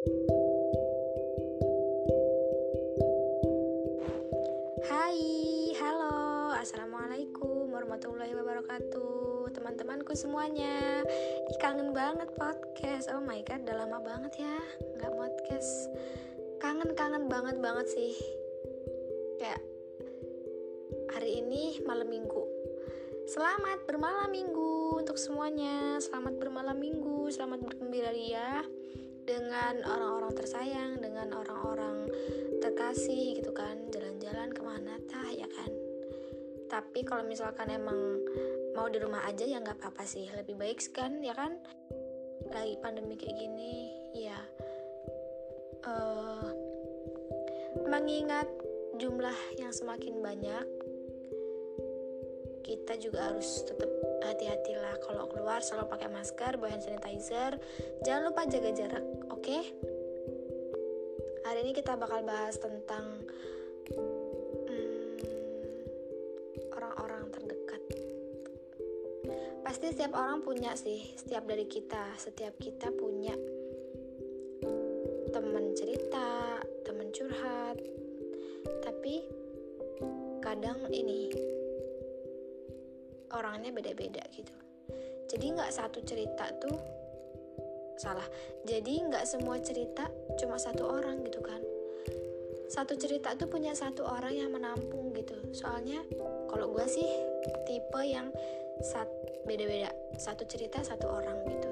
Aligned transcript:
Hai, 0.00 0.16
halo, 5.76 6.56
assalamualaikum 6.56 7.68
warahmatullahi 7.68 8.32
wabarakatuh, 8.32 9.52
teman-temanku 9.52 10.16
semuanya. 10.16 11.04
Ih, 11.52 11.58
kangen 11.60 11.92
banget 11.92 12.32
podcast. 12.32 13.12
Oh 13.12 13.20
my 13.20 13.44
god, 13.44 13.60
udah 13.68 13.76
lama 13.76 14.00
banget 14.00 14.40
ya 14.40 14.56
nggak 14.96 15.12
podcast. 15.12 15.92
Kangen-kangen 16.64 17.28
banget 17.28 17.60
banget 17.60 17.92
sih. 17.92 18.16
Kayak 19.36 19.60
hari 21.12 21.44
ini 21.44 21.84
malam 21.84 22.08
minggu. 22.08 22.48
Selamat 23.28 23.84
bermalam 23.84 24.32
minggu 24.32 24.96
untuk 24.96 25.20
semuanya. 25.20 26.00
Selamat 26.00 26.40
bermalam 26.40 26.80
minggu, 26.80 27.28
selamat 27.28 27.60
bergembira 27.60 28.16
dengan 29.30 29.86
orang-orang 29.86 30.34
tersayang, 30.34 30.98
dengan 30.98 31.30
orang-orang 31.38 32.10
terkasih 32.58 33.38
gitu 33.38 33.54
kan. 33.54 33.78
Jalan-jalan 33.94 34.50
ke 34.50 34.60
mana 34.66 34.98
tah 35.06 35.30
ya 35.30 35.46
kan? 35.46 35.70
Tapi 36.66 37.06
kalau 37.06 37.22
misalkan 37.22 37.70
emang 37.70 38.18
mau 38.74 38.90
di 38.90 38.98
rumah 38.98 39.22
aja 39.30 39.46
ya 39.46 39.62
nggak 39.62 39.78
apa-apa 39.78 40.02
sih. 40.02 40.26
Lebih 40.34 40.58
baik 40.58 40.82
kan 40.90 41.22
ya 41.22 41.34
kan? 41.38 41.54
Lagi 42.50 42.74
pandemi 42.82 43.14
kayak 43.14 43.38
gini 43.38 43.94
ya. 44.18 44.38
Uh, 45.86 46.50
mengingat 47.86 48.50
jumlah 48.98 49.38
yang 49.56 49.70
semakin 49.70 50.18
banyak 50.18 50.66
kita 52.70 52.94
juga 53.02 53.34
harus 53.34 53.66
tetap 53.66 53.90
hati-hatilah 54.22 54.94
kalau 55.02 55.26
keluar 55.26 55.58
selalu 55.58 55.90
pakai 55.90 56.06
masker 56.06 56.54
bawa 56.54 56.70
hand 56.70 56.86
sanitizer 56.86 57.58
jangan 58.06 58.30
lupa 58.30 58.46
jaga 58.46 58.70
jarak 58.70 59.04
oke 59.26 59.42
okay? 59.42 59.62
Hari 61.50 61.66
ini 61.66 61.72
kita 61.74 61.98
bakal 61.98 62.22
bahas 62.22 62.60
tentang 62.62 63.26
hmm, 63.90 65.18
orang-orang 66.70 67.26
hmm, 67.26 67.32
terdekat. 67.34 67.82
Pasti 69.66 69.90
setiap 69.90 70.14
orang 70.14 70.46
punya 70.46 70.78
sih, 70.78 71.00
setiap 71.18 71.48
dari 71.50 71.66
kita, 71.66 72.14
setiap 72.22 72.54
kita 72.54 72.94
punya 72.94 73.34
teman 75.34 75.74
cerita, 75.74 76.62
teman 76.86 77.10
curhat. 77.10 77.82
Tapi 78.86 79.24
kadang 80.38 80.86
ini 80.94 81.34
orangnya 83.34 83.70
beda-beda 83.74 84.22
gitu. 84.34 84.52
Jadi 85.30 85.46
nggak 85.54 85.70
satu 85.70 86.02
cerita 86.02 86.50
tuh 86.58 86.76
salah. 88.00 88.26
Jadi 88.64 89.06
nggak 89.06 89.28
semua 89.28 89.60
cerita 89.60 90.08
cuma 90.40 90.56
satu 90.56 90.88
orang 90.88 91.20
gitu 91.22 91.44
kan. 91.44 91.60
Satu 92.70 92.94
cerita 92.94 93.34
tuh 93.34 93.50
punya 93.50 93.74
satu 93.74 94.06
orang 94.06 94.34
yang 94.34 94.50
menampung 94.54 95.12
gitu. 95.12 95.36
Soalnya 95.52 96.00
kalau 96.48 96.70
gue 96.72 96.86
sih 96.86 97.06
tipe 97.66 98.00
yang 98.02 98.30
sat 98.80 99.06
beda-beda. 99.44 99.90
Satu 100.16 100.48
cerita 100.48 100.80
satu 100.80 101.06
orang 101.10 101.38
gitu. 101.46 101.70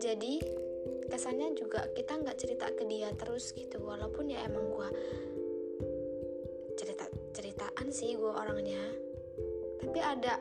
Jadi 0.00 0.34
kesannya 1.10 1.52
juga 1.58 1.84
kita 1.92 2.16
nggak 2.16 2.38
cerita 2.38 2.66
ke 2.72 2.86
dia 2.88 3.10
terus 3.18 3.52
gitu. 3.52 3.82
Walaupun 3.82 4.30
ya 4.30 4.40
emang 4.46 4.70
gue 4.70 4.88
cerita 6.78 7.04
ceritaan 7.36 7.90
sih 7.90 8.16
gue 8.16 8.32
orangnya. 8.32 8.80
Tapi 9.82 9.98
ada 9.98 10.38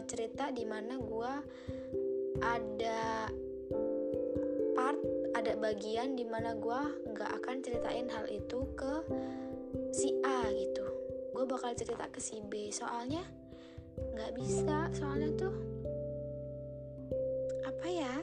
uh, 0.00 0.04
cerita 0.08 0.48
di 0.48 0.64
mana 0.64 0.96
gue 0.96 1.32
ada 2.40 3.28
part 4.72 4.96
ada 5.36 5.52
bagian 5.60 6.16
di 6.16 6.24
mana 6.24 6.56
gue 6.56 6.80
nggak 7.12 7.30
akan 7.44 7.56
ceritain 7.60 8.08
hal 8.08 8.24
itu 8.32 8.64
ke 8.72 9.04
si 9.92 10.16
A 10.24 10.48
gitu. 10.48 10.84
Gue 11.36 11.44
bakal 11.44 11.76
cerita 11.76 12.08
ke 12.08 12.18
si 12.18 12.40
B. 12.40 12.72
Soalnya 12.72 13.22
nggak 14.00 14.32
bisa. 14.40 14.88
Soalnya 14.96 15.28
tuh 15.36 15.54
apa 17.68 17.86
ya 17.86 18.14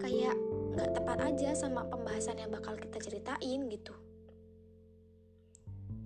kayak 0.00 0.36
nggak 0.78 0.90
tepat 0.96 1.18
aja 1.28 1.50
sama 1.58 1.84
pembahasan 1.90 2.38
yang 2.38 2.54
bakal 2.54 2.78
kita 2.78 3.02
ceritain 3.02 3.66
gitu. 3.68 3.94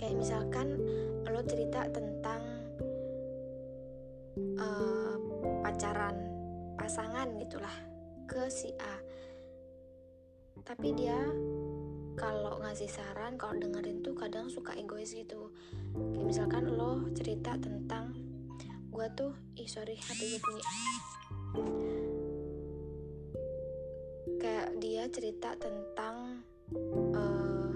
Kayak 0.01 0.17
misalkan 0.17 0.81
lo 1.29 1.43
cerita 1.45 1.87
tentang 1.93 2.48
pacaran 5.79 6.19
pasangan 6.75 7.39
gitulah 7.39 7.71
ke 8.27 8.51
si 8.51 8.75
A. 8.83 8.99
Tapi 10.67 10.91
dia 10.91 11.15
kalau 12.19 12.59
ngasih 12.67 12.91
saran 12.91 13.39
kalau 13.39 13.63
dengerin 13.63 14.03
tuh 14.03 14.11
kadang 14.19 14.51
suka 14.51 14.75
egois 14.75 15.15
gitu. 15.15 15.55
Kayak 15.95 16.27
misalkan 16.27 16.67
lo 16.75 17.07
cerita 17.15 17.55
tentang 17.63 18.11
gue 18.91 19.07
tuh 19.15 19.31
ih 19.55 19.71
sorry 19.71 19.95
hati 20.03 20.35
gue 20.35 20.43
bunyi. 20.43 20.65
Kayak 24.43 24.83
dia 24.83 25.07
cerita 25.15 25.55
tentang 25.63 26.43
uh, 27.15 27.71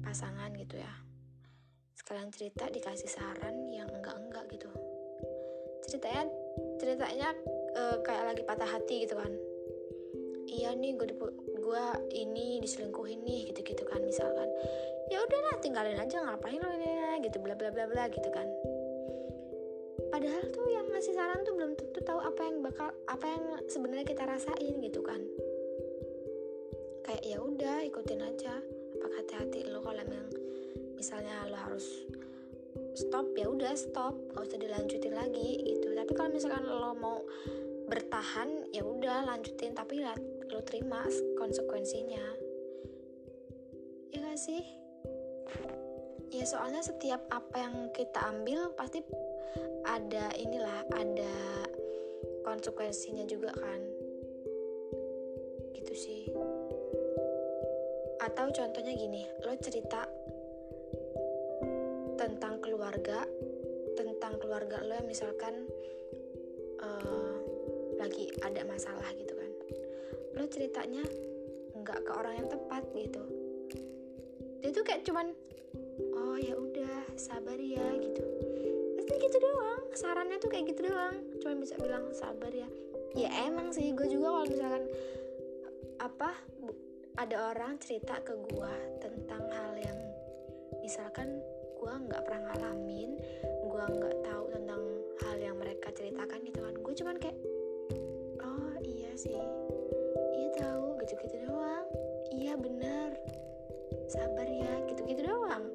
pasangan 0.00 0.48
gitu 0.56 0.80
ya. 0.80 0.96
Sekalian 1.92 2.32
cerita 2.32 2.72
dikasih 2.72 3.20
saran 3.20 3.68
yang 3.68 3.92
enggak 3.92 4.16
enggak 4.16 4.48
gitu 4.48 4.72
ceritanya 5.90 6.24
ceritanya 6.78 7.28
uh, 7.74 7.98
kayak 8.06 8.24
lagi 8.32 8.42
patah 8.46 8.70
hati 8.70 9.04
gitu 9.04 9.18
kan. 9.18 9.32
Iya 10.46 10.74
nih 10.78 10.94
gue 10.98 11.06
gue 11.60 11.84
ini 12.14 12.58
diselingkuhin 12.62 13.22
nih 13.26 13.50
gitu 13.50 13.60
gitu 13.66 13.82
kan 13.86 14.00
misalkan. 14.02 14.46
Ya 15.10 15.18
udahlah 15.18 15.58
tinggalin 15.58 15.98
aja 15.98 16.22
ngapain 16.22 16.62
lo 16.62 16.70
ini 16.78 17.26
gitu 17.26 17.42
bla 17.42 17.58
bla 17.58 17.74
bla 17.74 17.90
bla 17.90 18.06
gitu 18.08 18.30
kan. 18.30 18.46
Padahal 20.10 20.42
tuh 20.50 20.66
yang 20.70 20.86
ngasih 20.90 21.14
saran 21.14 21.46
tuh 21.46 21.54
belum 21.54 21.78
tentu 21.78 22.02
tahu 22.02 22.18
apa 22.18 22.42
yang 22.42 22.62
bakal 22.64 22.90
apa 23.06 23.26
yang 23.26 23.44
sebenarnya 23.70 24.06
kita 24.06 24.26
rasain 24.26 24.74
gitu 24.82 25.02
kan. 25.02 25.22
Kayak 27.06 27.22
ya 27.26 27.38
udah 27.42 27.76
ikutin 27.86 28.22
aja 28.22 28.54
apa 29.00 29.06
hati-hati 29.22 29.70
lo 29.70 29.82
kalau 29.82 30.02
emang 30.02 30.30
misalnya 30.98 31.46
lo 31.46 31.56
harus 31.56 32.06
stop 33.00 33.32
ya 33.32 33.48
udah 33.48 33.72
stop 33.72 34.12
gak 34.36 34.44
usah 34.44 34.60
dilanjutin 34.60 35.16
lagi 35.16 35.64
gitu. 35.64 35.96
Tapi 35.96 36.12
kalau 36.12 36.28
misalkan 36.28 36.68
lo 36.68 36.92
mau 36.92 37.24
bertahan 37.88 38.68
ya 38.70 38.84
udah 38.84 39.24
lanjutin 39.24 39.72
tapi 39.72 40.04
lihat 40.04 40.20
lo 40.52 40.60
terima 40.60 41.00
konsekuensinya. 41.40 42.24
Ya 44.12 44.18
gak 44.20 44.36
sih? 44.36 44.62
Ya 46.30 46.44
soalnya 46.44 46.84
setiap 46.84 47.24
apa 47.32 47.56
yang 47.56 47.88
kita 47.96 48.20
ambil 48.28 48.70
pasti 48.76 49.00
ada 49.88 50.30
inilah 50.36 50.84
ada 50.94 51.34
konsekuensinya 52.44 53.24
juga 53.24 53.50
kan. 53.56 53.80
Gitu 55.72 55.94
sih. 55.96 56.22
Atau 58.20 58.52
contohnya 58.52 58.92
gini 58.92 59.24
lo 59.42 59.56
cerita 59.56 60.04
keluarga 63.00 63.24
tentang 63.96 64.36
keluarga 64.36 64.76
lo 64.84 64.92
yang 64.92 65.08
misalkan 65.08 65.64
uh, 66.84 67.40
lagi 67.96 68.28
ada 68.44 68.60
masalah 68.68 69.08
gitu 69.16 69.32
lo 70.36 70.44
ceritanya 70.48 71.00
nggak 71.80 72.00
ke 72.04 72.12
orang 72.12 72.44
yang 72.44 72.48
tepat 72.48 72.84
gitu. 72.92 73.20
Dia 74.60 74.70
tuh 74.72 74.84
kayak 74.84 75.04
cuman 75.04 75.32
oh 76.16 76.36
ya 76.36 76.56
udah 76.56 77.16
sabar 77.16 77.56
ya 77.56 77.84
gitu. 78.00 78.24
Pasti 78.96 79.14
gitu 79.16 79.36
doang 79.40 79.84
sarannya 79.96 80.36
tuh 80.40 80.48
kayak 80.48 80.72
gitu 80.72 80.88
doang. 80.88 81.16
Cuma 81.40 81.60
bisa 81.60 81.76
bilang 81.80 82.08
sabar 82.12 82.52
ya. 82.52 82.68
Ya 83.16 83.28
emang 83.48 83.72
sih 83.72 83.92
gue 83.92 84.08
juga 84.08 84.32
kalau 84.32 84.46
misalkan 84.48 84.84
apa 86.00 86.30
ada 87.20 87.36
orang 87.52 87.76
cerita 87.80 88.16
ke 88.24 88.32
gue 88.32 88.74
tentang 89.00 89.44
hal 89.44 89.72
yang 89.76 89.98
misalkan 90.80 91.40
gue 91.80 91.94
nggak 92.12 92.22
pernah 92.28 92.52
ngalamin 92.52 93.16
gue 93.64 93.84
nggak 93.96 94.16
tahu 94.20 94.44
tentang 94.52 94.82
hal 95.24 95.36
yang 95.40 95.56
mereka 95.56 95.88
ceritakan 95.96 96.44
gitu 96.44 96.60
kan. 96.60 96.74
Gue 96.76 96.92
cuman 96.92 97.16
kayak 97.16 97.38
oh 98.44 98.76
iya 98.84 99.16
sih. 99.16 99.40
Gitu-gitu 101.00 101.42
doang. 101.48 101.86
Iya 102.30 102.54
bener. 102.54 103.18
Sabar 104.06 104.46
ya 104.46 104.78
gitu-gitu 104.86 105.26
doang. 105.26 105.66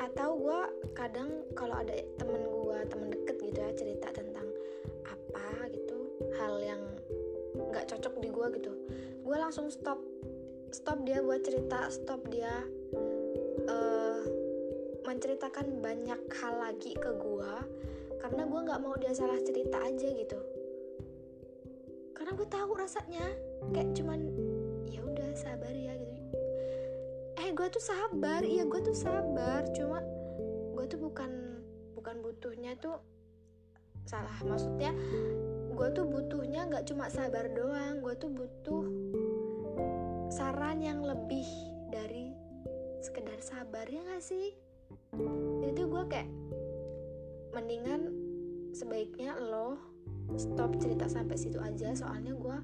Atau 0.00 0.40
gue 0.40 0.60
kadang 0.96 1.44
kalau 1.52 1.76
ada 1.76 1.92
temen 2.16 2.40
gue 2.48 2.78
temen 2.88 3.08
deket 3.12 3.36
gitu 3.42 3.58
ya 3.60 3.72
cerita 3.76 4.08
tentang 4.16 4.48
apa 5.04 5.68
gitu 5.74 6.08
hal 6.40 6.56
yang 6.62 6.80
nggak 7.68 7.84
cocok 7.90 8.14
di 8.22 8.32
gue 8.32 8.46
gitu 8.56 8.72
gue 9.26 9.36
langsung 9.36 9.68
stop. 9.68 10.00
Stop 10.72 11.04
dia 11.04 11.20
buat 11.20 11.44
cerita 11.44 11.88
stop 11.92 12.28
dia 12.32 12.64
uh, 13.68 14.20
menceritakan 15.04 15.80
banyak 15.84 16.20
hal 16.40 16.54
lagi 16.58 16.96
ke 16.96 17.10
gue 17.16 17.54
karena 18.18 18.42
gue 18.44 18.60
nggak 18.66 18.80
mau 18.82 18.96
dia 18.98 19.14
salah 19.14 19.38
cerita 19.44 19.78
aja 19.80 20.08
gitu. 20.10 20.40
Karena 22.16 22.34
gue 22.34 22.48
tahu 22.50 22.70
rasanya 22.74 23.24
kayak 23.70 23.94
cuman 23.94 24.20
ya 24.90 25.00
udah 25.04 25.30
sabar 25.38 25.70
ya 25.72 25.94
gitu. 25.94 26.16
Eh 27.38 27.48
gue 27.54 27.68
tuh 27.70 27.84
sabar 27.84 28.42
iya 28.42 28.66
gue 28.66 28.80
tuh 28.82 28.96
sabar 28.96 29.62
cuma 29.76 30.02
gue 30.74 30.84
tuh 30.90 30.98
bukan 30.98 31.62
bukan 31.94 32.16
butuhnya 32.24 32.74
tuh 32.82 32.98
salah. 34.08 34.34
Maksudnya 34.42 34.90
gue 35.78 35.88
tuh 35.94 36.10
butuhnya 36.10 36.66
nggak 36.66 36.90
cuma 36.90 37.06
sabar 37.06 37.46
doang 37.54 38.02
gue 38.02 38.14
tuh 38.18 38.26
butuh 38.34 38.84
saran 40.26 40.82
yang 40.82 41.06
lebih 41.06 41.46
sekedar 43.08 43.40
sabar 43.40 43.88
ya 43.88 44.04
gak 44.04 44.20
sih? 44.20 44.52
Jadi 45.64 45.72
tuh 45.72 45.88
gue 45.88 46.02
kayak 46.12 46.28
mendingan 47.56 48.12
sebaiknya 48.76 49.32
lo 49.40 49.80
stop 50.36 50.76
cerita 50.76 51.08
sampai 51.08 51.40
situ 51.40 51.56
aja. 51.56 51.96
Soalnya 51.96 52.36
gue 52.36 52.58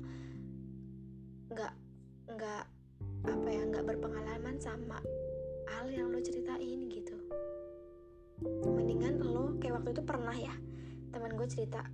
nggak 1.48 1.74
nggak 2.36 2.64
apa 3.24 3.48
ya 3.48 3.62
nggak 3.72 3.86
berpengalaman 3.88 4.60
sama 4.60 5.00
hal 5.72 5.88
yang 5.88 6.12
lo 6.12 6.20
ceritain 6.20 6.92
gitu. 6.92 7.16
Mendingan 8.68 9.24
lo 9.24 9.56
kayak 9.56 9.80
waktu 9.80 9.96
itu 9.96 10.04
pernah 10.04 10.36
ya 10.36 10.52
teman 11.08 11.32
gue 11.40 11.48
cerita 11.48 11.88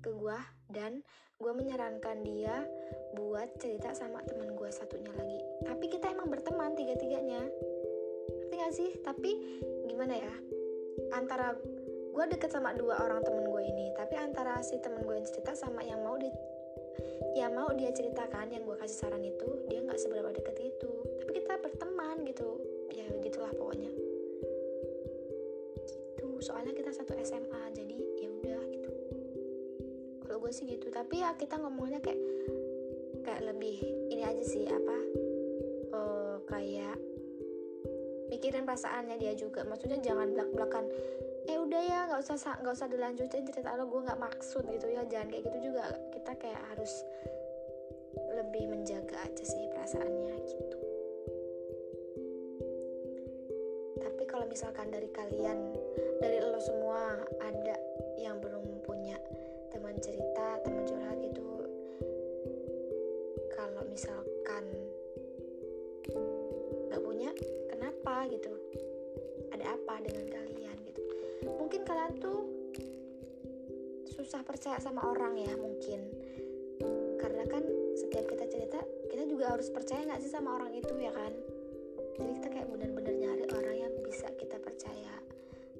ke 0.00 0.08
gue 0.08 0.40
dan 0.72 1.04
gue 1.36 1.52
menyarankan 1.52 2.24
dia 2.24 2.64
buat 3.12 3.60
cerita 3.60 3.92
sama 3.92 4.24
teman 4.24 4.56
gue 4.56 4.70
satunya 4.72 5.12
lagi. 5.12 5.40
Tapi 5.68 5.84
kita 5.92 6.16
emang 6.16 6.32
berteman 6.32 6.72
tiga 6.72 6.96
tiganya 6.96 7.44
ngerti 7.44 7.79
gak 8.60 8.74
sih? 8.76 8.90
Tapi 9.00 9.30
gimana 9.88 10.14
ya? 10.20 10.34
Antara 11.16 11.56
gue 12.10 12.24
deket 12.36 12.50
sama 12.52 12.74
dua 12.76 13.00
orang 13.00 13.22
temen 13.22 13.46
gue 13.46 13.62
ini 13.64 13.94
tapi 13.94 14.18
antara 14.18 14.58
si 14.66 14.76
temen 14.82 15.06
gue 15.06 15.14
yang 15.14 15.24
cerita 15.24 15.54
sama 15.54 15.80
yang 15.86 16.02
mau 16.02 16.18
dia 16.18 16.34
yang 17.38 17.54
mau 17.54 17.70
dia 17.70 17.94
ceritakan 17.94 18.50
yang 18.50 18.66
gue 18.66 18.76
kasih 18.76 18.98
saran 19.06 19.22
itu 19.22 19.48
dia 19.70 19.80
nggak 19.80 19.96
seberapa 19.96 20.34
deket 20.34 20.56
itu. 20.60 20.92
Tapi 21.22 21.30
kita 21.40 21.56
berteman 21.62 22.26
gitu. 22.26 22.58
Ya 22.90 23.06
gitulah 23.22 23.54
pokoknya. 23.54 23.88
Gitu. 25.86 26.28
Soalnya 26.42 26.74
kita 26.74 26.90
satu 26.90 27.14
SMA 27.22 27.62
jadi 27.72 27.96
ya 28.18 28.28
udah 28.28 28.60
gitu. 28.74 28.90
Kalau 30.26 30.36
gue 30.42 30.52
sih 30.52 30.66
gitu. 30.66 30.90
Tapi 30.90 31.22
ya 31.22 31.32
kita 31.38 31.56
ngomongnya 31.62 32.02
kayak 32.02 32.18
kayak 33.22 33.46
lebih 33.46 33.78
ini 34.10 34.26
aja 34.26 34.42
sih 34.42 34.66
apa 34.66 34.98
mikirin 38.50 38.66
perasaannya 38.66 39.14
dia 39.22 39.30
juga. 39.38 39.62
Maksudnya 39.62 40.02
jangan 40.02 40.34
belak 40.34 40.50
belakan 40.50 40.90
eh 41.46 41.54
udah 41.54 41.82
ya 41.86 41.98
nggak 42.10 42.18
usah 42.18 42.34
nggak 42.58 42.74
usah 42.74 42.90
dilanjutin 42.90 43.46
cerita 43.46 43.78
lo 43.78 43.86
gue 43.86 44.02
nggak 44.02 44.18
maksud 44.18 44.66
gitu 44.66 44.90
ya. 44.90 45.06
Jangan 45.06 45.30
kayak 45.30 45.46
gitu 45.46 45.58
juga. 45.70 45.94
Kita 46.10 46.34
kayak 46.34 46.58
harus 46.74 47.06
lebih 48.10 48.74
menjaga 48.74 49.22
aja 49.22 49.44
sih 49.46 49.70
perasaannya 49.70 50.36
gitu. 50.50 50.78
Tapi 54.02 54.22
kalau 54.26 54.50
misalkan 54.50 54.90
dari 54.90 55.06
kalian 55.14 55.70
dari 56.18 56.42
lo 56.42 56.58
semua 56.58 57.22
ada 57.38 57.78
yang 58.18 58.42
belum 58.42 58.82
punya 58.82 59.14
teman 59.70 59.94
cerita 60.02 60.58
teman 60.66 60.82
curhat 60.90 61.22
gitu 61.22 61.46
kalau 63.54 63.86
misalkan 63.86 64.29
gitu. 68.28 68.52
Ada 69.54 69.76
apa 69.76 69.94
dengan 70.04 70.26
kalian 70.28 70.76
gitu. 70.84 71.00
Mungkin 71.46 71.80
kalian 71.86 72.12
tuh 72.20 72.40
susah 74.10 74.44
percaya 74.44 74.76
sama 74.82 75.06
orang 75.08 75.38
ya 75.40 75.54
mungkin. 75.56 76.00
Karena 77.16 77.44
kan 77.48 77.64
setiap 77.96 78.28
kita 78.28 78.44
cerita 78.50 78.78
kita 79.08 79.24
juga 79.24 79.56
harus 79.56 79.72
percaya 79.72 80.04
nggak 80.04 80.20
sih 80.20 80.32
sama 80.32 80.60
orang 80.60 80.76
itu 80.76 80.92
ya 81.00 81.12
kan? 81.14 81.32
Jadi 82.20 82.32
kita 82.36 82.48
kayak 82.52 82.68
benar-benar 82.68 83.14
nyari 83.16 83.44
orang 83.56 83.76
yang 83.88 83.92
bisa 84.04 84.28
kita 84.36 84.60
percaya. 84.60 85.14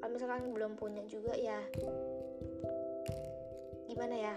Kalau 0.01 0.11
misalkan 0.17 0.57
belum 0.57 0.81
punya 0.81 1.05
juga 1.05 1.37
ya 1.37 1.61
gimana 3.91 4.17
ya? 4.17 4.35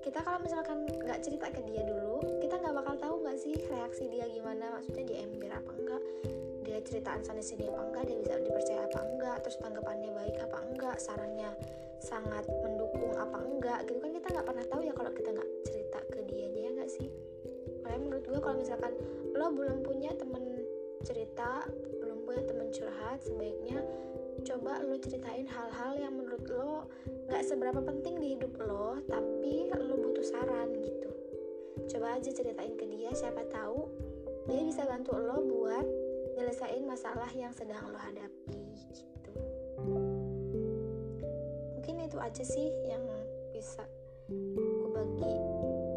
Kita 0.00 0.22
kalau 0.22 0.38
misalkan 0.40 0.86
nggak 0.86 1.20
cerita 1.20 1.50
ke 1.50 1.60
dia 1.66 1.82
dulu 1.82 2.22
kita 2.38 2.62
nggak 2.62 2.74
bakal 2.78 2.94
tahu 2.96 3.14
nggak 3.26 3.38
sih 3.42 3.54
reaksi 3.66 4.06
dia 4.06 4.30
gimana? 4.30 4.78
Maksudnya 4.78 5.04
dia 5.04 5.18
ember 5.26 5.50
apa 5.50 5.72
enggak 5.74 6.02
dia 6.70 6.78
ceritaan 6.86 7.26
sana 7.26 7.42
sini 7.42 7.66
apa 7.66 7.82
enggak 7.82 8.04
dia 8.06 8.16
bisa 8.22 8.38
dipercaya 8.38 8.86
apa 8.86 9.00
enggak 9.02 9.36
terus 9.42 9.58
tanggapannya 9.58 10.10
baik 10.14 10.36
apa 10.38 10.58
enggak 10.70 10.96
sarannya 11.02 11.50
sangat 11.98 12.46
mendukung 12.62 13.10
apa 13.18 13.42
enggak 13.42 13.78
gitu 13.90 13.98
kan 13.98 14.14
kita 14.14 14.28
nggak 14.30 14.46
pernah 14.46 14.64
tahu 14.70 14.80
ya 14.86 14.94
kalau 14.94 15.10
kita 15.10 15.28
nggak 15.34 15.50
cerita 15.66 15.98
ke 16.14 16.18
dia 16.30 16.46
ya 16.46 16.70
nggak 16.78 16.90
sih? 16.94 17.10
Kayak 17.82 18.00
menurut 18.06 18.24
gue 18.24 18.38
kalau 18.38 18.56
misalkan 18.56 18.92
lo 19.34 19.46
belum 19.50 19.78
punya 19.82 20.14
temen 20.14 20.44
cerita 21.02 21.66
belum 21.98 22.22
punya 22.22 22.42
temen 22.46 22.68
curhat 22.70 23.18
sebaiknya 23.26 23.82
coba 24.46 24.80
lo 24.86 24.96
ceritain 25.02 25.48
hal-hal 25.50 25.92
yang 25.98 26.14
menurut 26.14 26.44
lo 26.48 26.86
nggak 27.26 27.42
seberapa 27.44 27.82
penting 27.82 28.22
di 28.22 28.38
hidup 28.38 28.54
lo 28.62 29.02
tapi 29.10 29.66
lo 29.74 29.98
butuh 29.98 30.22
saran 30.22 30.70
gitu. 30.78 31.10
Coba 31.90 32.14
aja 32.22 32.30
ceritain 32.30 32.78
ke 32.78 32.86
dia 32.86 33.10
siapa 33.10 33.42
tahu 33.50 33.90
dia 34.48 34.62
bisa 34.64 34.86
bantu 34.88 35.18
lo 35.18 35.42
buat 35.44 35.84
nyelesain 36.40 36.88
masalah 36.88 37.28
yang 37.36 37.52
sedang 37.52 37.84
lo 37.92 38.00
hadapi 38.00 38.56
gitu. 38.96 39.32
Mungkin 41.76 42.00
itu 42.00 42.16
aja 42.16 42.40
sih 42.40 42.72
yang 42.88 43.04
bisa 43.52 43.84
gue 44.32 44.88
bagi 44.88 45.36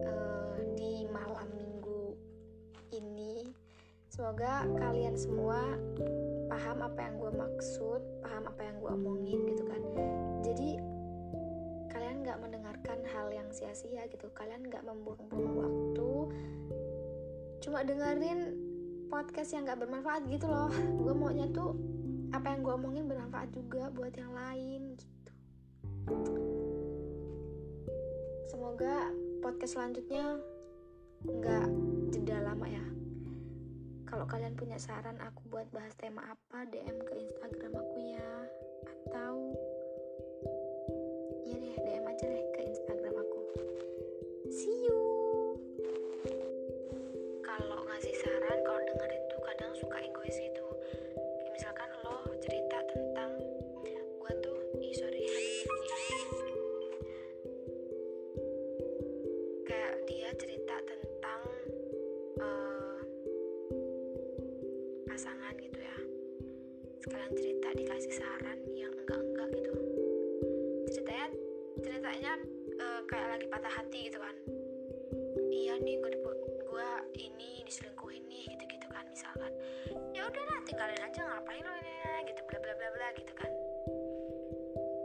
uh, 0.03 0.59
di 0.75 1.07
malam 1.07 1.47
minggu 1.55 2.11
ini. 2.91 3.55
Semoga 4.11 4.67
kalian 4.67 5.15
semua 5.15 5.79
paham 6.51 6.91
apa 6.91 6.99
yang 7.07 7.15
gue 7.23 7.31
maksud 7.39 8.03
paham 8.19 8.43
apa 8.43 8.67
yang 8.67 8.75
gue 8.83 8.91
omongin 8.99 9.39
gitu 9.47 9.63
kan. 9.63 9.79
Jadi 10.43 10.75
kalian 11.87 12.19
nggak 12.19 12.35
mendengarkan 12.43 12.99
hal 13.15 13.31
yang 13.31 13.47
sia-sia 13.55 14.11
gitu. 14.11 14.27
Kalian 14.35 14.67
nggak 14.67 14.83
membuang-buang 14.83 15.55
waktu. 15.55 16.11
Cuma 17.63 17.79
dengerin 17.87 18.72
podcast 19.13 19.54
yang 19.54 19.69
gak 19.69 19.77
bermanfaat 19.77 20.25
gitu 20.25 20.50
loh. 20.50 20.74
Gue 20.74 21.13
maunya 21.13 21.45
tuh 21.54 21.77
apa 22.33 22.50
yang 22.50 22.65
gue 22.65 22.74
omongin 22.74 23.06
bermanfaat 23.06 23.54
juga 23.54 23.94
buat 23.94 24.10
yang 24.18 24.33
lain 24.33 24.98
gitu. 24.98 25.31
Semoga 28.50 29.13
podcast 29.45 29.77
selanjutnya 29.77 30.42
nggak 31.30 31.68
jeda 32.10 32.42
lama 32.42 32.65
ya. 32.65 32.81
Kalau 34.10 34.25
kalian 34.25 34.58
punya 34.58 34.82
saran 34.82 35.22
aku 35.22 35.46
buat 35.46 35.70
bahas 35.70 35.93
tema 35.93 36.25
apa 36.25 36.65
DM 36.74 36.98
ke 37.05 37.13
Instagram 37.13 37.74
aku 37.77 37.98
ya. 38.01 38.34
Atau 38.89 39.34
ya 41.46 41.55
deh 41.62 41.77
DM 41.86 42.05
aja 42.10 42.25
deh 42.25 42.46
ke 42.58 42.62
Instagram 42.65 43.02
pasangan 65.13 65.53
gitu 65.62 65.77
ya. 65.77 65.98
Sekalian 67.05 67.34
cerita 67.38 67.70
dikasih 67.77 68.13
saran 68.17 68.58
yang 68.74 68.89
enggak 68.98 69.22
enggak 69.22 69.48
gitu. 69.53 69.74
Ceritanya 70.89 71.27
ceritanya 71.86 72.34
uh, 72.82 73.01
kayak 73.05 73.38
lagi 73.38 73.46
patah 73.46 73.74
hati 73.77 74.10
gitu 74.10 74.17
kan. 74.17 74.34
Iya 75.53 75.77
nih 75.86 76.01
gue 76.01 76.17
gue 76.65 76.89
ini 77.22 77.62
diselingkuhin 77.62 78.25
nih 78.25 78.58
gitu 78.58 78.63
gitu 78.65 78.88
kan 78.89 79.05
misalkan. 79.05 79.53
Ya 80.17 80.25
udahlah 80.25 80.60
tinggalin 80.65 80.98
aja 81.05 81.22
ngapain 81.22 81.62
lo 81.62 81.74
ini 81.77 82.34
gitu 82.34 82.41
bla 82.50 82.58
bla 82.58 82.74
bla 82.74 82.89
bla 82.98 83.08
gitu 83.13 83.34
kan. 83.38 83.51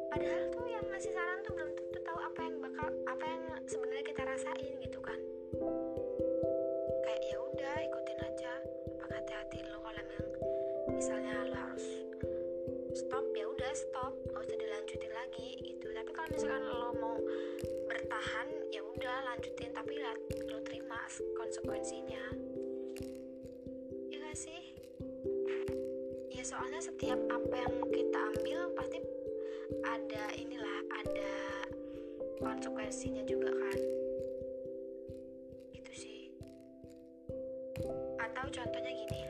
Padahal 0.09 0.45
tuh 0.57 0.67
yang 0.73 0.89
ngasih 0.89 1.13
saran 1.13 1.45
tuh 1.45 1.53
belum 1.53 1.69
lagi 15.29 15.61
gitu. 15.61 15.93
Tapi 15.93 16.11
kalau 16.17 16.29
misalkan 16.33 16.65
lo 16.65 16.89
mau 16.97 17.17
bertahan 17.85 18.49
ya 18.73 18.81
udah 18.81 19.17
lanjutin. 19.29 19.77
Tapi 19.77 19.93
ya, 20.01 20.13
lo 20.49 20.65
terima 20.65 21.05
konsekuensinya. 21.37 22.25
Ya 24.09 24.17
gak 24.25 24.39
sih? 24.41 24.73
Ya 26.33 26.43
soalnya 26.49 26.81
setiap 26.81 27.21
apa 27.29 27.55
yang 27.61 27.77
kita 27.93 28.19
ambil 28.41 28.73
pasti 28.73 28.99
ada 29.85 30.25
inilah 30.33 30.81
ada 30.97 31.35
konsekuensinya 32.41 33.21
juga 33.29 33.53
kan. 33.53 33.79
Gitu 35.77 35.93
sih. 35.93 36.21
Atau 38.17 38.49
contohnya 38.49 38.93
gini. 38.97 39.23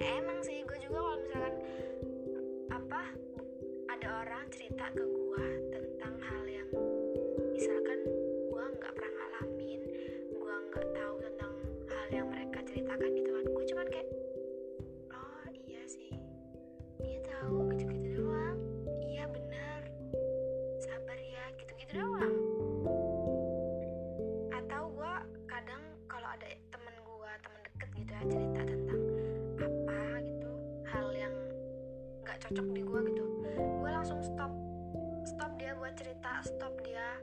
Emang 0.00 0.40
sih 0.40 0.64
gue 0.64 0.78
juga 0.80 0.98
kalau 1.04 1.18
misalkan 1.20 1.54
apa 2.72 3.02
ada 3.92 4.08
orang 4.24 4.44
cerita 4.48 4.88
ke 4.96 5.04
gue 5.04 5.19
cocok 32.50 32.66
di 32.74 32.82
gue 32.82 33.00
gitu. 33.14 33.24
Gue 33.78 33.90
langsung 33.94 34.18
stop. 34.26 34.50
Stop 35.22 35.54
dia 35.54 35.70
buat 35.78 35.94
cerita 35.94 36.42
stop 36.42 36.74
dia 36.82 37.22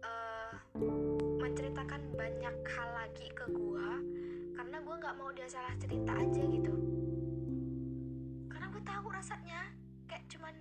uh, 0.00 0.56
menceritakan 1.36 2.16
banyak 2.16 2.56
hal 2.64 2.88
lagi 2.96 3.28
ke 3.36 3.44
gue 3.52 3.88
karena 4.56 4.80
gue 4.80 4.94
nggak 5.04 5.14
mau 5.20 5.28
dia 5.36 5.44
salah 5.52 5.76
cerita 5.76 6.16
aja 6.16 6.42
gitu. 6.48 6.72
Karena 8.48 8.72
gue 8.72 8.82
tahu 8.88 9.06
rasanya 9.12 9.68
kayak 10.08 10.24
cuman 10.32 10.56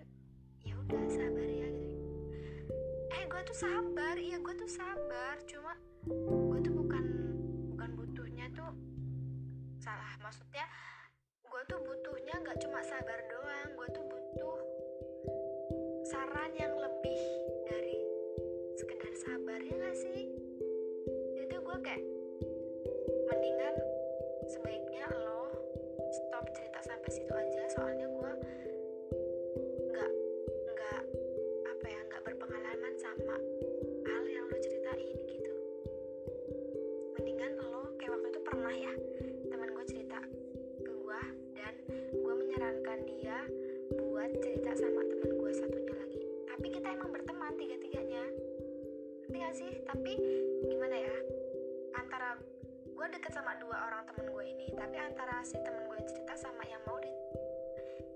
ya 0.68 0.76
udah 0.76 1.08
sabar 1.08 1.48
ya 1.48 1.68
gitu. 1.72 2.12
Eh 3.16 3.24
gue 3.24 3.42
tuh 3.48 3.56
sabar. 3.56 4.16
Iya 4.20 4.38
gue 4.44 4.54
tuh 4.60 4.68
sabar. 4.68 5.36
Cuma 5.48 5.80
gue 6.12 6.60
tuh 6.60 6.76
bukan 6.76 7.06
bukan 7.72 7.90
butuhnya 7.96 8.52
tuh 8.52 8.76
salah. 9.80 10.12
Maksudnya 10.20 10.68
gue 11.62 11.78
tuh 11.78 11.86
butuhnya 11.86 12.42
nggak 12.42 12.58
cuma 12.58 12.82
sabar 12.82 13.22
doang 13.30 13.70
gue 13.78 13.88
tuh 13.94 14.02
butuh 14.10 14.58
saran 16.02 16.50
yang 16.58 16.74
lebih 16.74 17.22
dari 17.70 18.02
sekedar 18.74 19.14
sabar 19.14 19.62
ya 19.62 19.70
gak 19.78 19.94
sih? 19.94 20.26
Jadi 21.38 21.54
gue 21.62 21.78
kayak 21.86 22.02
mendingan 23.30 23.78
sebaiknya 24.50 25.06
lo 25.22 25.54
stop 26.10 26.50
cerita 26.50 26.82
sampai 26.82 27.10
situ 27.14 27.30
aja 27.30 27.62
soalnya 27.78 28.10
gue 28.10 28.32
nggak 29.86 30.12
nggak 30.66 31.02
apa 31.70 31.86
ya 31.86 32.00
nggak 32.10 32.22
berpengalaman 32.26 32.94
sama 32.98 33.38
hal 34.10 34.24
yang 34.26 34.50
lo 34.50 34.58
ceritain 34.58 35.14
gitu. 35.30 35.54
Mendingan 37.22 37.54
lo 37.62 37.94
kayak 38.02 38.18
waktu 38.18 38.34
itu 38.34 38.42
pernah 38.42 38.74
ya 38.74 38.94
emang 46.92 47.10
berteman 47.16 47.56
tiga 47.56 47.80
tiganya 47.80 48.24
ngerti 49.24 49.38
gak 49.40 49.56
sih? 49.56 49.72
Tapi 49.88 50.14
gimana 50.68 50.96
ya? 51.00 51.16
Antara 51.96 52.36
gue 52.84 53.08
deket 53.16 53.32
sama 53.32 53.56
dua 53.58 53.78
orang 53.90 54.04
temen 54.12 54.30
gue 54.30 54.46
ini 54.46 54.68
tapi 54.78 55.00
antara 55.00 55.42
si 55.42 55.58
temen 55.58 55.88
gue 55.88 56.00
cerita 56.06 56.36
sama 56.38 56.62
yang 56.68 56.84
mau 56.86 57.00
di 57.02 57.10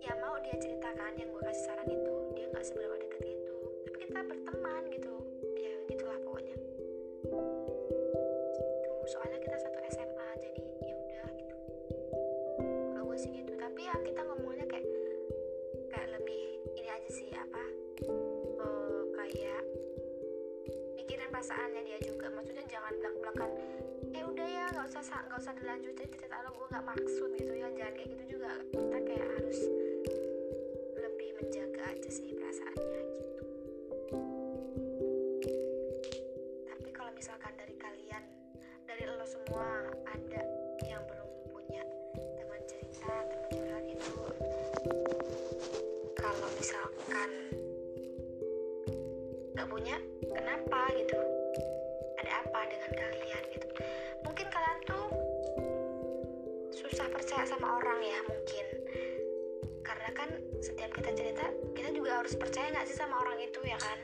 yang 0.06 0.20
mau 0.22 0.38
dia 0.44 0.54
ceritakan 0.60 1.18
yang 1.18 1.32
gue 1.32 1.42
kasih 1.42 1.64
saran 1.66 1.90
itu 1.90 2.16
dia 2.38 2.46
nggak 2.52 2.66
seberapa 2.68 2.96
deket 3.00 3.22
itu. 3.26 3.58
Tapi 3.90 3.98
kita 4.06 4.20
berteman 4.28 4.82
gitu 4.94 5.16
usah 25.16 25.24
sa- 25.24 25.28
nggak 25.32 25.40
usah 25.48 25.56
dilanjutin 25.56 26.10
cerita 26.12 26.44
lo 26.44 26.52
gue 26.52 26.68
nggak 26.76 26.86
maksud 26.92 27.30
gitu 27.40 27.54
ya 27.56 27.68
jangan 27.72 27.94
kayak 27.96 28.10
gitu 28.12 28.24
juga 28.36 28.52
sama 57.66 57.82
orang 57.82 57.98
ya 57.98 58.20
mungkin. 58.30 58.66
Karena 59.82 60.10
kan 60.14 60.30
setiap 60.62 60.94
kita 61.02 61.10
cerita 61.18 61.50
kita 61.74 61.90
juga 61.98 62.22
harus 62.22 62.38
percaya 62.38 62.70
nggak 62.70 62.86
sih 62.86 62.94
sama 62.94 63.18
orang 63.18 63.42
itu 63.42 63.58
ya 63.66 63.74
kan? 63.82 63.98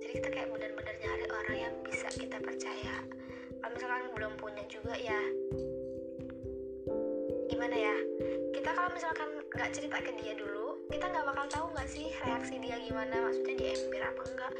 Jadi 0.00 0.12
kita 0.16 0.28
kayak 0.32 0.48
benar-benar 0.48 0.96
nyari 0.96 1.26
orang 1.28 1.56
yang 1.60 1.74
bisa 1.84 2.08
kita 2.08 2.40
percaya. 2.40 3.04
Kalau 3.60 3.72
misalkan 3.76 4.08
belum 4.16 4.32
punya 4.40 4.64
juga 4.64 4.96
ya 4.96 5.20
gimana 7.52 7.76
ya? 7.76 7.96
Kita 8.56 8.72
kalau 8.72 8.88
misalkan 8.96 9.28
nggak 9.28 9.70
cerita 9.76 10.00
ke 10.00 10.16
dia 10.16 10.32
dulu 10.40 10.80
kita 10.88 11.04
nggak 11.04 11.24
bakal 11.36 11.46
tahu 11.52 11.66
nggak 11.76 11.84
sih 11.84 12.08
reaksi 12.24 12.64
dia 12.64 12.80
gimana? 12.80 13.28
Maksudnya 13.28 13.54
dia 13.60 13.70
ember 13.76 14.08
apa 14.08 14.22
enggak? 14.24 14.52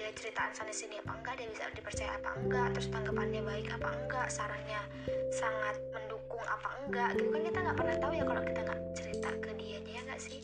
Dia 0.00 0.08
ceritaan 0.16 0.56
sana 0.56 0.72
sini 0.72 0.96
apa 0.96 1.12
enggak? 1.12 1.36
Dia 1.36 1.48
bisa 1.52 1.68
dipercaya 1.76 2.16
apa 2.16 2.40
enggak? 2.40 2.72
Terus 2.72 2.88
tanggapannya 2.88 3.44
baik 3.44 3.68
apa 3.68 3.88
enggak? 4.00 4.32
Sarannya 4.32 4.80
sangat 5.28 5.76
apa 6.50 6.68
enggak 6.82 7.10
gitu 7.14 7.30
kan 7.30 7.42
kita 7.46 7.58
nggak 7.62 7.76
pernah 7.78 7.96
tahu 8.02 8.12
ya 8.18 8.24
kalau 8.26 8.42
kita 8.42 8.60
nggak 8.66 8.80
cerita 8.98 9.30
ke 9.38 9.50
dia 9.54 9.78
ya 9.86 10.00
nggak 10.02 10.20
sih? 10.20 10.40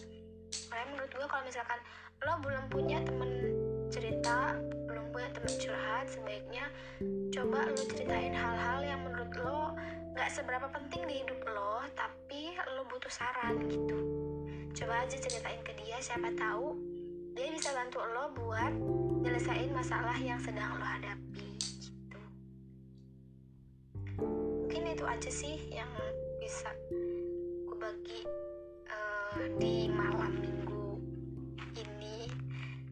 Makanya 0.70 0.88
menurut 0.94 1.10
gue 1.10 1.26
kalau 1.26 1.42
misalkan 1.42 1.80
lo 2.22 2.32
belum 2.40 2.64
punya 2.70 2.98
temen 3.02 3.30
cerita 3.90 4.54
belum 4.86 5.14
punya 5.14 5.28
temen 5.34 5.52
curhat 5.62 6.06
sebaiknya 6.10 6.64
coba 7.30 7.70
lo 7.70 7.82
ceritain 7.86 8.34
hal-hal 8.34 8.78
yang 8.82 9.00
menurut 9.02 9.32
lo 9.38 9.74
nggak 10.14 10.30
seberapa 10.30 10.66
penting 10.70 11.02
di 11.06 11.14
hidup 11.26 11.42
lo 11.50 11.82
tapi 11.98 12.54
lo 12.78 12.86
butuh 12.86 13.10
saran 13.10 13.66
gitu. 13.66 13.98
Coba 14.76 15.08
aja 15.08 15.16
ceritain 15.18 15.60
ke 15.66 15.72
dia 15.74 15.98
siapa 15.98 16.30
tahu 16.38 16.78
dia 17.36 17.52
bisa 17.52 17.68
bantu 17.74 18.00
lo 18.00 18.32
buat 18.32 18.72
nyelesain 19.20 19.68
masalah 19.74 20.16
yang 20.16 20.40
sedang 20.40 20.78
lo 20.78 20.86
hadapi 20.86 21.35
itu 24.96 25.04
aja 25.04 25.28
sih 25.28 25.60
yang 25.68 25.92
bisa 26.40 26.72
gue 26.88 27.76
bagi 27.76 28.24
eh, 28.88 29.44
di 29.60 29.92
malam 29.92 30.32
minggu 30.40 30.96
ini. 31.76 32.32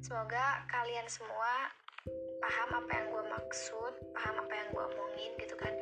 Semoga 0.05 0.69
kalian 0.69 1.09
semua 1.09 1.73
paham 2.45 2.85
apa 2.85 2.93
yang 2.93 3.09
gue 3.09 3.25
maksud 3.25 3.93
paham 4.13 4.37
apa 4.37 4.53
yang 4.53 4.69
gue 4.77 4.85
omongin 4.85 5.33
gitu 5.41 5.57
kan. 5.57 5.73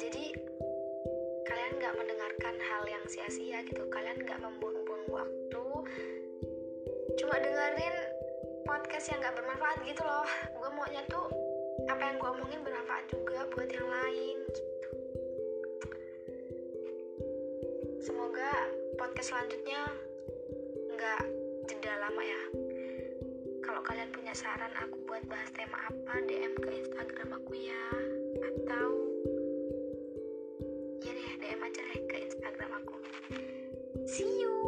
Jadi 0.00 0.32
kalian 1.44 1.72
nggak 1.76 1.94
mendengarkan 2.00 2.56
hal 2.64 2.82
yang 2.88 3.04
sia-sia 3.04 3.60
gitu. 3.68 3.84
Kalian 3.92 4.24
nggak 4.24 4.40
membuang-buang 4.40 5.04
waktu. 5.20 5.66
Cuma 7.20 7.36
dengerin 7.36 7.96
podcast 8.64 9.12
yang 9.12 9.20
nggak 9.20 9.36
bermanfaat 9.36 9.84
gitu 9.84 10.00
loh. 10.00 10.24
Gue 10.48 10.68
maunya 10.72 11.04
tuh 11.12 11.28
apa 11.92 12.00
yang 12.08 12.16
gue 12.16 12.28
omongin 12.40 12.64
bermanfaat 12.64 13.04
juga 13.12 13.44
buat 13.52 13.68
yang 13.68 13.84
lain 13.84 14.38
semoga 18.08 18.52
podcast 18.96 19.36
selanjutnya 19.36 19.84
nggak 20.96 21.22
jeda 21.68 21.92
lama 22.00 22.22
ya. 22.24 22.42
Kalau 23.60 23.84
kalian 23.84 24.08
punya 24.16 24.32
saran 24.32 24.72
aku 24.80 24.96
buat 25.04 25.20
bahas 25.28 25.52
tema 25.52 25.76
apa 25.76 26.24
DM 26.24 26.56
ke 26.56 26.70
Instagram 26.72 27.36
aku 27.36 27.52
ya. 27.52 27.84
Atau 28.40 28.88
ya 31.04 31.12
DM 31.36 31.60
aja 31.60 31.80
deh 31.84 32.00
ke 32.08 32.16
Instagram 32.32 32.80
aku. 32.80 32.96
See 34.08 34.40
you 34.40 34.67